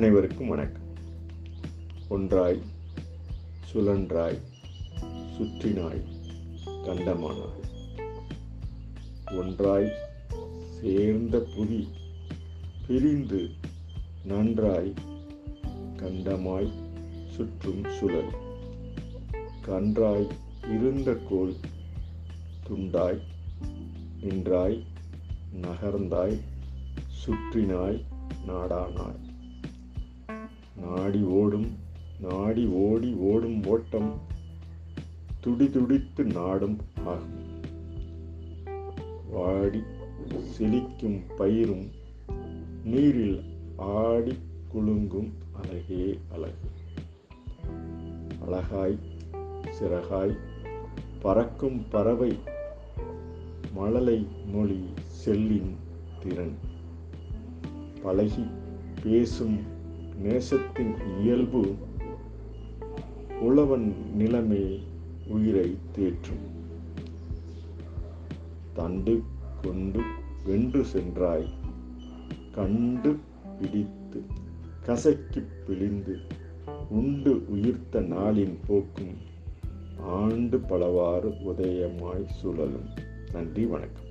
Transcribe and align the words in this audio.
அனைவருக்கும் 0.00 0.48
வணக்கம். 0.48 0.82
ஒன்றாய் 2.08 2.62
சுழன்றாய் 3.72 4.38
சுற்றினாய் 5.36 6.02
கண்டமானாய். 6.66 7.64
ஒன்றாய் 9.38 9.92
சேர்ந்த 10.80 11.46
புதி 11.56 11.88
பிரிந்து 12.86 13.50
நன்றாய் 14.24 14.94
கண்டமாய் 15.96 16.72
சுற்றும் 17.26 17.84
சுழல். 17.98 18.34
கன்றாய் 19.66 20.28
இருந்த 20.70 21.18
கோல் 21.28 21.54
துண்டாய் 22.68 23.20
நின்றாய் 24.20 24.84
நகர்ந்தாய் 25.62 26.40
சுற்றினாய் 27.08 28.04
நாடானாய். 28.46 29.29
நாடி 30.94 31.22
ஓடும் 31.22 31.76
நாடி 32.20 32.66
ஓடி 32.66 33.14
ஓடும் 33.14 33.66
ஓட்டம் 33.66 34.20
துடிதுடித்து 35.40 36.24
நாடும் 36.24 36.78
ஆகும். 37.04 37.60
வாடி 39.30 39.82
செழிக்கும் 40.58 41.20
பயிரும் 41.38 41.90
நீரில் 42.84 43.40
ஆடி 43.76 44.38
குலுங்கும் 44.68 45.32
அழகே 45.52 46.18
அழகு. 46.32 46.70
அழகாய் 48.46 48.98
சிறகாய் 49.80 50.36
பறக்கும் 51.20 51.88
பறவை 51.88 52.38
மழலை 53.72 54.26
மொழி 54.52 54.84
செல்லின் 55.06 55.76
திறன். 56.20 56.56
பழகி 58.02 58.44
பேசும் 59.02 59.78
நேசத்தின் 60.22 61.20
இயல்பு 61.20 61.74
உழவன் 63.40 63.94
நிலைமை 64.14 64.82
உயிரை 65.26 65.78
தேற்றும். 65.98 66.46
தண்டு 68.72 69.22
கொண்டு 69.62 70.00
வென்று 70.44 70.84
சென்றாய் 70.84 71.48
கண்டு 72.52 73.18
பிடித்து 73.60 74.22
கசக்கி 74.86 75.42
பிழிந்து 75.66 76.18
உண்டு 76.90 77.44
உயிர்த்த 77.48 78.00
நாளின் 78.00 78.58
போக்கும் 78.66 79.16
ஆண்டு 80.00 80.58
பலவாறு 80.58 81.28
உதயமாய் 81.28 82.26
சுழலும். 82.26 82.88
நன்றி 83.32 83.66
வணக்கம். 83.66 84.08